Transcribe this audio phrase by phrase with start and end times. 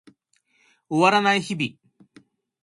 [0.89, 1.77] 終わらない日々